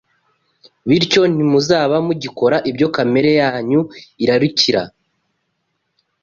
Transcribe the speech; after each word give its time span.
bityo 0.87 1.21
ntimuzaba 1.33 1.95
mugikora 2.07 2.57
ibyo 2.69 2.87
kamere 2.95 3.31
yanyu 3.41 3.81
irarikira 4.23 4.81